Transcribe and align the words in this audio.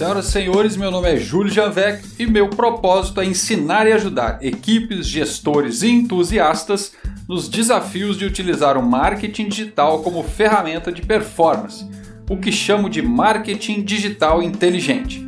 Senhoras 0.00 0.28
e 0.28 0.32
senhores, 0.32 0.76
meu 0.78 0.90
nome 0.90 1.12
é 1.12 1.18
Júlio 1.18 1.52
Javec 1.52 2.02
e 2.18 2.26
meu 2.26 2.48
propósito 2.48 3.20
é 3.20 3.26
ensinar 3.26 3.86
e 3.86 3.92
ajudar 3.92 4.38
equipes, 4.42 5.06
gestores 5.06 5.82
e 5.82 5.90
entusiastas 5.90 6.94
nos 7.28 7.50
desafios 7.50 8.16
de 8.16 8.24
utilizar 8.24 8.78
o 8.78 8.82
marketing 8.82 9.50
digital 9.50 10.02
como 10.02 10.22
ferramenta 10.22 10.90
de 10.90 11.02
performance, 11.02 11.86
o 12.30 12.38
que 12.38 12.50
chamo 12.50 12.88
de 12.88 13.02
marketing 13.02 13.82
digital 13.82 14.42
inteligente. 14.42 15.20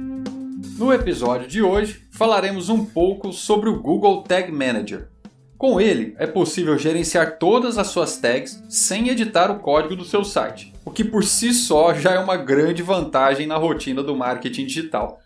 No 0.79 0.91
episódio 0.91 1.47
de 1.47 1.61
hoje, 1.61 2.07
falaremos 2.11 2.71
um 2.71 2.83
pouco 2.83 3.31
sobre 3.31 3.69
o 3.69 3.79
Google 3.79 4.23
Tag 4.23 4.51
Manager. 4.51 5.12
Com 5.63 5.81
ele, 5.81 6.17
é 6.19 6.27
possível 6.27 6.77
gerenciar 6.77 7.39
todas 7.39 7.79
as 7.79 7.87
suas 7.87 8.17
tags 8.17 8.61
sem 8.69 9.11
editar 9.11 9.49
o 9.49 9.61
código 9.61 9.95
do 9.95 10.05
seu 10.05 10.25
site, 10.25 10.75
o 10.85 10.91
que 10.91 11.05
por 11.05 11.23
si 11.23 11.55
só 11.55 11.95
já 11.95 12.15
é 12.15 12.19
uma 12.19 12.37
grande 12.37 12.83
vantagem 12.83 13.47
na 13.47 13.57
rotina 13.57 14.03
do 14.03 14.17
marketing 14.17 14.67
digital. 14.67 15.21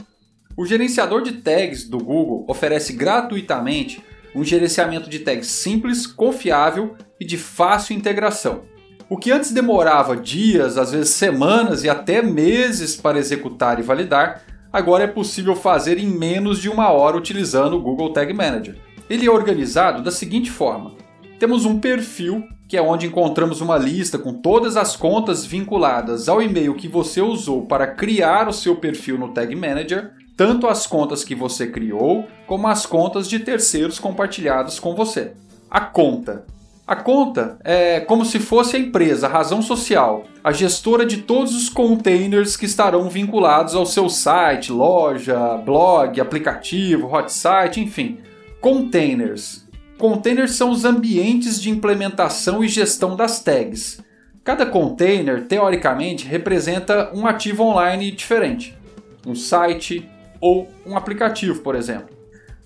O 0.55 0.67
gerenciador 0.67 1.23
de 1.23 1.41
tags 1.41 1.89
do 1.89 1.97
Google 1.97 2.45
oferece 2.47 2.93
gratuitamente 2.93 4.05
um 4.35 4.45
gerenciamento 4.45 5.09
de 5.09 5.21
tags 5.21 5.47
simples, 5.47 6.07
confiável 6.07 6.95
e 7.19 7.25
de 7.25 7.39
fácil 7.39 7.97
integração. 7.97 8.65
O 9.09 9.17
que 9.17 9.33
antes 9.33 9.53
demorava 9.53 10.15
dias, 10.15 10.77
às 10.77 10.93
vezes 10.93 11.15
semanas 11.15 11.83
e 11.83 11.89
até 11.89 12.21
meses 12.21 12.95
para 12.95 13.19
executar 13.19 13.81
e 13.81 13.83
validar, 13.83 14.43
agora 14.71 15.05
é 15.05 15.09
possível 15.09 15.57
fazer 15.57 15.97
em 15.97 16.09
menos 16.09 16.61
de 16.61 16.69
uma 16.69 16.91
hora 16.91 17.17
utilizando 17.17 17.79
o 17.79 17.81
Google 17.81 18.13
Tag 18.13 18.35
Manager. 18.35 18.85
Ele 19.09 19.27
é 19.27 19.31
organizado 19.31 20.03
da 20.03 20.11
seguinte 20.11 20.51
forma: 20.51 20.93
temos 21.39 21.65
um 21.65 21.79
perfil, 21.79 22.45
que 22.69 22.77
é 22.77 22.83
onde 22.83 23.07
encontramos 23.07 23.61
uma 23.61 23.77
lista 23.77 24.19
com 24.19 24.35
todas 24.35 24.77
as 24.77 24.97
contas 24.97 25.45
vinculadas 25.47 26.29
ao 26.29 26.43
e-mail 26.43 26.75
que 26.75 26.89
você 26.89 27.21
usou 27.21 27.67
para 27.67 27.87
criar 27.87 28.49
o 28.49 28.53
seu 28.53 28.77
perfil 28.77 29.17
no 29.17 29.29
Tag 29.29 29.55
Manager, 29.55 30.13
tanto 30.37 30.67
as 30.67 30.87
contas 30.87 31.23
que 31.23 31.35
você 31.35 31.67
criou, 31.69 32.27
como 32.47 32.67
as 32.67 32.85
contas 32.85 33.29
de 33.29 33.39
terceiros 33.39 33.99
compartilhadas 33.99 34.81
com 34.81 34.95
você. 34.95 35.33
A 35.71 35.81
conta. 35.81 36.45
A 36.87 36.95
conta 36.95 37.59
é 37.65 37.99
como 37.99 38.25
se 38.25 38.39
fosse 38.39 38.77
a 38.77 38.79
empresa, 38.79 39.27
a 39.27 39.31
razão 39.31 39.61
social, 39.61 40.25
a 40.43 40.53
gestora 40.53 41.05
de 41.05 41.19
todos 41.19 41.55
os 41.57 41.69
containers 41.69 42.57
que 42.57 42.65
estarão 42.65 43.09
vinculados 43.09 43.75
ao 43.75 43.85
seu 43.85 44.09
site, 44.09 44.71
loja, 44.71 45.57
blog, 45.65 46.21
aplicativo, 46.21 47.13
hot 47.13 47.33
site, 47.33 47.81
enfim. 47.81 48.19
Containers. 48.67 49.65
Containers 49.97 50.57
são 50.57 50.73
os 50.73 50.85
ambientes 50.85 51.63
de 51.63 51.71
implementação 51.71 52.65
e 52.65 52.69
gestão 52.69 53.15
das 53.15 53.41
tags. 53.41 54.01
Cada 54.43 54.67
container, 54.67 55.47
teoricamente, 55.47 56.27
representa 56.27 57.13
um 57.15 57.29
ativo 57.29 57.63
online 57.63 58.11
diferente. 58.11 58.77
Um 59.25 59.37
site, 59.37 60.11
ou 60.41 60.69
um 60.85 60.97
aplicativo, 60.97 61.61
por 61.61 61.77
exemplo. 61.77 62.09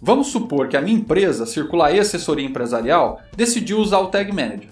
Vamos 0.01 0.29
supor 0.29 0.69
que 0.69 0.77
a 0.79 0.81
minha 0.81 0.97
empresa, 0.97 1.45
Circulae 1.45 2.01
Assessoria 2.01 2.47
Empresarial, 2.47 3.21
decidiu 3.37 3.77
usar 3.77 3.99
o 3.99 4.07
Tag 4.07 4.33
Manager. 4.33 4.71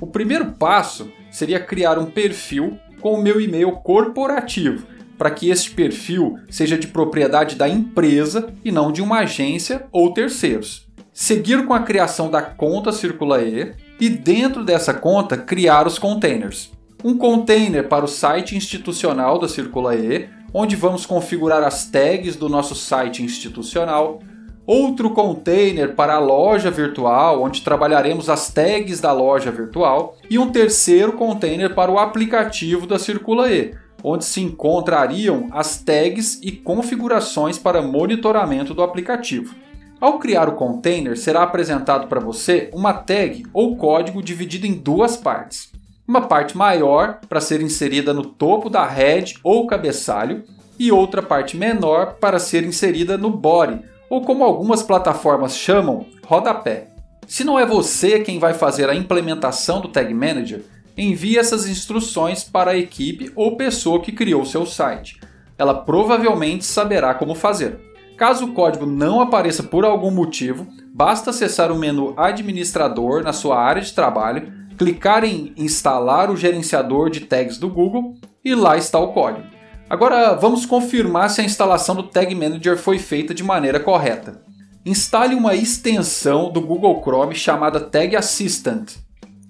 O 0.00 0.06
primeiro 0.08 0.46
passo 0.46 1.08
seria 1.30 1.60
criar 1.60 1.96
um 1.96 2.06
perfil 2.06 2.76
com 3.00 3.14
o 3.14 3.22
meu 3.22 3.40
e-mail 3.40 3.70
corporativo, 3.70 4.84
para 5.16 5.30
que 5.30 5.50
este 5.50 5.70
perfil 5.70 6.38
seja 6.50 6.76
de 6.76 6.86
propriedade 6.86 7.56
da 7.56 7.68
empresa 7.68 8.52
e 8.64 8.70
não 8.70 8.92
de 8.92 9.02
uma 9.02 9.20
agência 9.20 9.86
ou 9.92 10.12
terceiros. 10.12 10.86
Seguir 11.12 11.64
com 11.64 11.72
a 11.72 11.80
criação 11.80 12.30
da 12.30 12.42
conta 12.42 12.92
Circulae 12.92 13.74
e 13.98 14.08
dentro 14.08 14.62
dessa 14.62 14.92
conta 14.92 15.36
criar 15.36 15.86
os 15.86 15.98
containers. 15.98 16.70
Um 17.02 17.16
container 17.16 17.88
para 17.88 18.04
o 18.04 18.08
site 18.08 18.56
institucional 18.56 19.38
da 19.38 19.48
Circulae, 19.48 20.28
onde 20.52 20.76
vamos 20.76 21.06
configurar 21.06 21.62
as 21.62 21.86
tags 21.86 22.36
do 22.36 22.48
nosso 22.48 22.74
site 22.74 23.22
institucional, 23.22 24.20
outro 24.66 25.10
container 25.10 25.94
para 25.94 26.16
a 26.16 26.18
loja 26.18 26.70
virtual, 26.70 27.42
onde 27.42 27.62
trabalharemos 27.62 28.28
as 28.28 28.50
tags 28.50 29.00
da 29.00 29.12
loja 29.12 29.50
virtual, 29.50 30.16
e 30.28 30.38
um 30.38 30.50
terceiro 30.50 31.12
container 31.12 31.74
para 31.74 31.90
o 31.90 31.98
aplicativo 31.98 32.86
da 32.86 32.98
Circula-E, 32.98 33.74
onde 34.02 34.24
se 34.24 34.40
encontrariam 34.40 35.48
as 35.52 35.78
tags 35.82 36.40
e 36.42 36.52
configurações 36.52 37.58
para 37.58 37.82
monitoramento 37.82 38.74
do 38.74 38.82
aplicativo. 38.82 39.54
Ao 40.00 40.18
criar 40.18 40.48
o 40.48 40.56
container, 40.56 41.16
será 41.16 41.42
apresentado 41.42 42.06
para 42.06 42.20
você 42.20 42.70
uma 42.72 42.92
tag 42.92 43.44
ou 43.52 43.76
código 43.76 44.22
dividido 44.22 44.66
em 44.66 44.74
duas 44.74 45.16
partes 45.16 45.74
uma 46.06 46.22
parte 46.22 46.56
maior 46.56 47.18
para 47.28 47.40
ser 47.40 47.60
inserida 47.60 48.14
no 48.14 48.24
topo 48.24 48.70
da 48.70 48.86
head 48.86 49.36
ou 49.42 49.66
cabeçalho 49.66 50.44
e 50.78 50.92
outra 50.92 51.22
parte 51.22 51.56
menor 51.56 52.14
para 52.20 52.38
ser 52.38 52.62
inserida 52.64 53.16
no 53.16 53.30
body, 53.30 53.80
ou 54.08 54.22
como 54.22 54.44
algumas 54.44 54.82
plataformas 54.82 55.56
chamam, 55.56 56.06
rodapé. 56.24 56.88
Se 57.26 57.42
não 57.42 57.58
é 57.58 57.66
você 57.66 58.20
quem 58.20 58.38
vai 58.38 58.54
fazer 58.54 58.88
a 58.88 58.94
implementação 58.94 59.80
do 59.80 59.88
Tag 59.88 60.12
Manager, 60.14 60.62
envie 60.96 61.38
essas 61.38 61.68
instruções 61.68 62.44
para 62.44 62.72
a 62.72 62.78
equipe 62.78 63.30
ou 63.34 63.56
pessoa 63.56 64.00
que 64.00 64.12
criou 64.12 64.44
seu 64.44 64.64
site. 64.64 65.20
Ela 65.58 65.74
provavelmente 65.74 66.64
saberá 66.64 67.14
como 67.14 67.34
fazer. 67.34 67.78
Caso 68.16 68.46
o 68.46 68.52
código 68.52 68.86
não 68.86 69.20
apareça 69.20 69.62
por 69.62 69.84
algum 69.84 70.10
motivo, 70.10 70.66
basta 70.94 71.30
acessar 71.30 71.70
o 71.70 71.78
menu 71.78 72.14
Administrador 72.16 73.22
na 73.22 73.32
sua 73.32 73.60
área 73.60 73.82
de 73.82 73.92
trabalho 73.92 74.66
clicar 74.76 75.24
em 75.24 75.52
instalar 75.56 76.30
o 76.30 76.36
gerenciador 76.36 77.10
de 77.10 77.20
tags 77.20 77.58
do 77.58 77.68
Google 77.68 78.14
e 78.44 78.54
lá 78.54 78.76
está 78.76 78.98
o 78.98 79.12
código. 79.12 79.46
Agora 79.88 80.34
vamos 80.34 80.66
confirmar 80.66 81.30
se 81.30 81.40
a 81.40 81.44
instalação 81.44 81.94
do 81.94 82.02
Tag 82.04 82.34
Manager 82.34 82.76
foi 82.76 82.98
feita 82.98 83.32
de 83.32 83.42
maneira 83.42 83.80
correta. 83.80 84.42
Instale 84.84 85.34
uma 85.34 85.54
extensão 85.54 86.52
do 86.52 86.60
Google 86.60 87.00
Chrome 87.02 87.34
chamada 87.34 87.80
Tag 87.80 88.14
Assistant. 88.14 88.94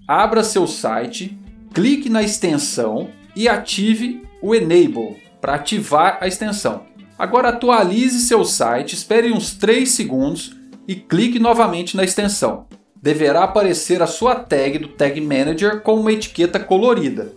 Abra 0.06 0.44
seu 0.44 0.66
site, 0.66 1.38
clique 1.74 2.08
na 2.08 2.22
extensão 2.22 3.10
e 3.34 3.48
ative 3.48 4.22
o 4.40 4.54
Enable 4.54 5.16
para 5.40 5.54
ativar 5.54 6.18
a 6.20 6.26
extensão. 6.26 6.86
Agora 7.18 7.48
atualize 7.48 8.20
seu 8.20 8.44
site, 8.44 8.94
espere 8.94 9.32
uns 9.32 9.54
3 9.54 9.88
segundos 9.88 10.54
e 10.86 10.94
clique 10.94 11.38
novamente 11.38 11.96
na 11.96 12.04
extensão 12.04 12.66
deverá 13.06 13.44
aparecer 13.44 14.02
a 14.02 14.06
sua 14.08 14.34
tag 14.34 14.78
do 14.78 14.88
Tag 14.88 15.20
Manager 15.20 15.80
com 15.80 15.94
uma 15.94 16.10
etiqueta 16.10 16.58
colorida. 16.58 17.32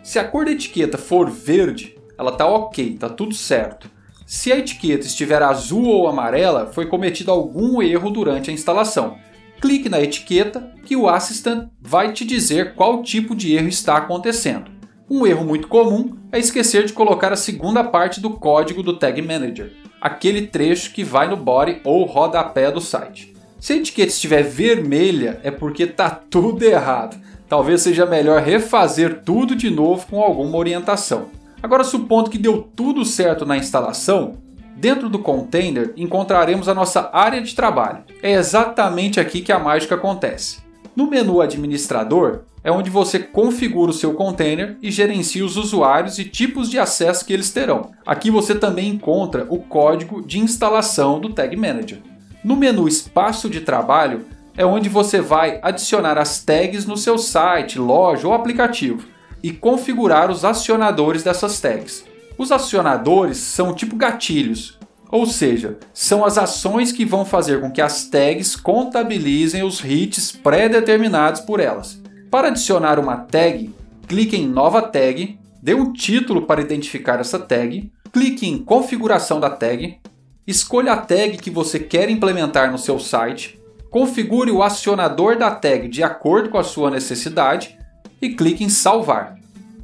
Se 0.00 0.16
a 0.16 0.24
cor 0.24 0.44
da 0.44 0.52
etiqueta 0.52 0.96
for 0.96 1.28
verde, 1.28 1.96
ela 2.16 2.30
está 2.30 2.46
ok, 2.46 2.94
está 2.94 3.08
tudo 3.08 3.34
certo. 3.34 3.90
Se 4.24 4.52
a 4.52 4.58
etiqueta 4.58 5.06
estiver 5.06 5.42
azul 5.42 5.86
ou 5.86 6.06
amarela, 6.06 6.70
foi 6.72 6.86
cometido 6.86 7.32
algum 7.32 7.82
erro 7.82 8.10
durante 8.10 8.50
a 8.50 8.52
instalação. 8.52 9.16
Clique 9.60 9.88
na 9.88 10.00
etiqueta 10.00 10.72
que 10.84 10.94
o 10.94 11.08
Assistant 11.08 11.68
vai 11.80 12.12
te 12.12 12.24
dizer 12.24 12.74
qual 12.74 13.02
tipo 13.02 13.34
de 13.34 13.54
erro 13.54 13.68
está 13.68 13.96
acontecendo. 13.96 14.70
Um 15.10 15.26
erro 15.26 15.44
muito 15.44 15.66
comum 15.66 16.16
é 16.30 16.38
esquecer 16.38 16.84
de 16.84 16.92
colocar 16.92 17.32
a 17.32 17.36
segunda 17.36 17.82
parte 17.82 18.20
do 18.20 18.30
código 18.30 18.82
do 18.82 18.96
Tag 18.96 19.20
Manager, 19.20 19.72
aquele 20.00 20.46
trecho 20.46 20.92
que 20.92 21.02
vai 21.02 21.28
no 21.28 21.36
body 21.36 21.80
ou 21.82 22.04
rodapé 22.04 22.70
do 22.70 22.80
site. 22.80 23.34
Se 23.58 23.72
a 23.72 23.76
etiqueta 23.76 24.12
estiver 24.12 24.42
vermelha, 24.42 25.40
é 25.42 25.50
porque 25.50 25.82
está 25.82 26.08
tudo 26.08 26.62
errado. 26.62 27.16
Talvez 27.48 27.82
seja 27.82 28.06
melhor 28.06 28.40
refazer 28.42 29.22
tudo 29.24 29.56
de 29.56 29.70
novo 29.70 30.06
com 30.06 30.22
alguma 30.22 30.56
orientação. 30.56 31.30
Agora, 31.60 31.82
supondo 31.82 32.30
que 32.30 32.38
deu 32.38 32.62
tudo 32.62 33.04
certo 33.04 33.44
na 33.44 33.56
instalação, 33.56 34.36
dentro 34.78 35.08
do 35.08 35.18
container 35.18 35.92
encontraremos 35.96 36.68
a 36.68 36.74
nossa 36.74 37.10
área 37.12 37.42
de 37.42 37.54
trabalho. 37.54 38.04
É 38.22 38.32
exatamente 38.32 39.18
aqui 39.18 39.40
que 39.40 39.52
a 39.52 39.58
mágica 39.58 39.96
acontece. 39.96 40.58
No 40.94 41.10
menu 41.10 41.40
Administrador 41.40 42.40
é 42.62 42.70
onde 42.70 42.90
você 42.90 43.18
configura 43.18 43.90
o 43.90 43.94
seu 43.94 44.14
container 44.14 44.76
e 44.82 44.90
gerencia 44.90 45.44
os 45.44 45.56
usuários 45.56 46.18
e 46.18 46.24
tipos 46.24 46.70
de 46.70 46.78
acesso 46.78 47.24
que 47.24 47.32
eles 47.32 47.50
terão. 47.50 47.92
Aqui 48.06 48.30
você 48.30 48.54
também 48.54 48.88
encontra 48.88 49.46
o 49.48 49.58
código 49.58 50.22
de 50.22 50.38
instalação 50.38 51.20
do 51.20 51.30
Tag 51.30 51.56
Manager. 51.56 51.98
No 52.42 52.56
menu 52.56 52.86
Espaço 52.86 53.48
de 53.48 53.60
Trabalho 53.60 54.26
é 54.56 54.64
onde 54.64 54.88
você 54.88 55.20
vai 55.20 55.60
adicionar 55.62 56.18
as 56.18 56.42
tags 56.44 56.84
no 56.84 56.96
seu 56.96 57.16
site, 57.16 57.78
loja 57.78 58.26
ou 58.26 58.34
aplicativo 58.34 59.06
e 59.42 59.52
configurar 59.52 60.30
os 60.30 60.44
acionadores 60.44 61.22
dessas 61.22 61.60
tags. 61.60 62.04
Os 62.38 62.52
acionadores 62.52 63.38
são 63.38 63.74
tipo 63.74 63.96
gatilhos, 63.96 64.78
ou 65.10 65.26
seja, 65.26 65.76
são 65.92 66.24
as 66.24 66.38
ações 66.38 66.92
que 66.92 67.04
vão 67.04 67.24
fazer 67.24 67.60
com 67.60 67.68
que 67.68 67.80
as 67.80 68.04
tags 68.04 68.54
contabilizem 68.54 69.64
os 69.64 69.82
hits 69.84 70.30
pré-determinados 70.30 71.40
por 71.40 71.58
elas. 71.58 72.00
Para 72.30 72.48
adicionar 72.48 73.00
uma 73.00 73.16
tag, 73.16 73.74
clique 74.06 74.36
em 74.36 74.46
Nova 74.46 74.80
Tag, 74.82 75.36
dê 75.60 75.74
um 75.74 75.92
título 75.92 76.42
para 76.42 76.60
identificar 76.60 77.18
essa 77.18 77.40
tag, 77.40 77.90
clique 78.12 78.46
em 78.46 78.58
Configuração 78.58 79.40
da 79.40 79.50
tag, 79.50 79.98
escolha 80.46 80.92
a 80.92 80.96
tag 80.96 81.38
que 81.38 81.50
você 81.50 81.80
quer 81.80 82.08
implementar 82.08 82.70
no 82.70 82.78
seu 82.78 83.00
site, 83.00 83.58
configure 83.90 84.52
o 84.52 84.62
acionador 84.62 85.36
da 85.36 85.50
tag 85.50 85.88
de 85.88 86.04
acordo 86.04 86.50
com 86.50 86.58
a 86.58 86.64
sua 86.64 86.88
necessidade 86.88 87.76
e 88.22 88.28
clique 88.28 88.62
em 88.62 88.68
salvar. 88.68 89.36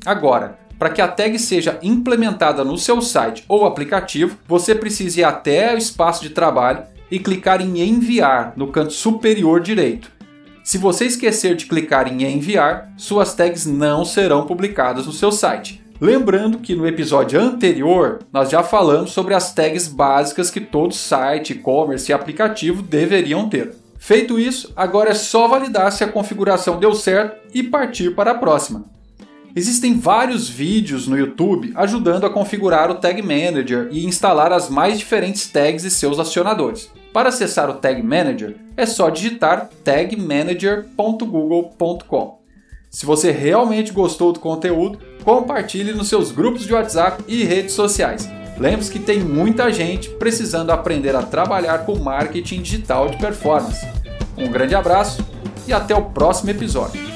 Agora, 0.07 0.59
para 0.79 0.91
que 0.91 1.01
a 1.01 1.09
tag 1.09 1.39
seja 1.39 1.79
implementada 1.83 2.65
no 2.65 2.77
seu 2.77 3.01
site 3.01 3.45
ou 3.49 3.65
aplicativo, 3.65 4.37
você 4.47 4.75
precisa 4.75 5.21
ir 5.21 5.25
até 5.25 5.75
o 5.75 5.79
espaço 5.79 6.23
de 6.23 6.31
trabalho 6.31 6.83
e 7.11 7.19
clicar 7.19 7.61
em 7.61 7.81
enviar 7.81 8.53
no 8.57 8.69
canto 8.69 8.93
superior 8.93 9.61
direito. 9.61 10.11
Se 10.65 10.79
você 10.79 11.05
esquecer 11.05 11.55
de 11.55 11.67
clicar 11.67 12.11
em 12.11 12.25
enviar, 12.25 12.91
suas 12.97 13.35
tags 13.35 13.67
não 13.67 14.05
serão 14.05 14.47
publicadas 14.47 15.07
no 15.07 15.13
seu 15.13 15.31
site. 15.31 15.85
Lembrando 16.01 16.59
que 16.59 16.75
no 16.75 16.87
episódio 16.87 17.41
anterior 17.41 18.21
nós 18.33 18.51
já 18.51 18.63
falamos 18.63 19.13
sobre 19.13 19.35
as 19.35 19.55
tags 19.55 19.87
básicas 19.87 20.51
que 20.51 20.61
todo 20.61 20.93
site, 20.93 21.53
e-commerce 21.53 22.11
e 22.11 22.15
aplicativo 22.15 22.83
deveriam 22.83 23.49
ter. 23.49 23.75
Feito 23.99 24.39
isso, 24.39 24.73
agora 24.75 25.11
é 25.11 25.15
só 25.15 25.47
validar 25.47 25.93
se 25.93 26.03
a 26.03 26.09
configuração 26.09 26.79
deu 26.79 26.95
certo 26.95 27.37
e 27.55 27.63
partir 27.63 28.15
para 28.15 28.33
a 28.33 28.35
próxima. 28.35 28.94
Existem 29.57 29.97
vários 29.97 30.49
vídeos 30.49 31.07
no 31.07 31.17
YouTube 31.17 31.73
ajudando 31.77 32.27
a 32.27 32.31
configurar 32.31 32.91
o 32.91 32.97
Tag 32.97 33.23
Manager 33.23 33.87
e 33.93 34.05
instalar 34.05 34.53
as 34.53 34.69
mais 34.69 34.99
diferentes 34.99 35.47
tags 35.47 35.85
e 35.85 35.91
seus 35.91 36.19
acionadores. 36.19 36.91
Para 37.13 37.29
acessar 37.29 37.71
o 37.71 37.75
Tag 37.75 38.03
Manager, 38.03 38.57
é 38.77 38.85
só 38.85 39.11
digitar 39.11 39.71
tagmanager.google.com. 39.85 42.41
Se 42.91 43.07
você 43.07 43.31
realmente 43.31 43.93
gostou 43.93 44.33
do 44.33 44.41
conteúdo, 44.41 44.99
compartilhe 45.23 45.93
nos 45.93 46.09
seus 46.09 46.33
grupos 46.33 46.67
de 46.67 46.75
WhatsApp 46.75 47.23
e 47.29 47.45
redes 47.45 47.75
sociais. 47.75 48.29
Lembre-se 48.59 48.91
que 48.91 48.99
tem 48.99 49.21
muita 49.21 49.73
gente 49.73 50.11
precisando 50.11 50.71
aprender 50.71 51.15
a 51.15 51.23
trabalhar 51.23 51.87
com 51.87 51.97
marketing 51.97 52.61
digital 52.61 53.09
de 53.09 53.19
performance. 53.19 53.87
Um 54.37 54.51
grande 54.51 54.75
abraço 54.75 55.25
e 55.69 55.73
até 55.73 55.95
o 55.95 56.07
próximo 56.07 56.51
episódio. 56.51 57.14